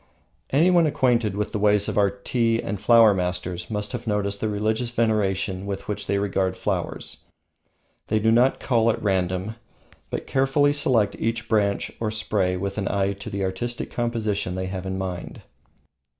Anyone 0.49 0.87
acquainted 0.87 1.35
with 1.35 1.51
the 1.51 1.59
ways 1.59 1.87
of 1.87 1.95
our 1.95 2.09
tea 2.09 2.59
and 2.59 2.81
flower 2.81 3.13
masters 3.13 3.69
must 3.69 3.91
have 3.91 4.07
noticed 4.07 4.41
the 4.41 4.49
religious 4.49 4.89
veneration 4.89 5.67
with 5.67 5.87
which 5.87 6.07
they 6.07 6.17
regard 6.17 6.57
flowers. 6.57 7.17
They 8.07 8.17
do 8.17 8.31
not 8.31 8.59
cull 8.59 8.89
at 8.89 8.99
random, 8.99 9.57
but 10.09 10.25
carefully 10.25 10.73
select 10.73 11.15
each 11.19 11.47
branch 11.47 11.91
or 11.99 12.09
spray 12.09 12.57
with 12.57 12.79
an 12.79 12.87
eye 12.87 13.13
to 13.13 13.29
the 13.29 13.43
artistic 13.43 13.91
composition 13.91 14.55
they 14.55 14.65
have 14.65 14.87
in 14.87 14.97
mind. 14.97 15.43